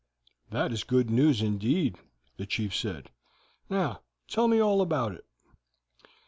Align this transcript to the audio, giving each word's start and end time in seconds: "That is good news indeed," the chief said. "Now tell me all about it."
"That 0.49 0.71
is 0.71 0.83
good 0.83 1.11
news 1.11 1.43
indeed," 1.43 1.99
the 2.37 2.47
chief 2.47 2.75
said. 2.75 3.11
"Now 3.69 4.01
tell 4.27 4.47
me 4.47 4.59
all 4.59 4.81
about 4.81 5.11
it." 5.11 5.27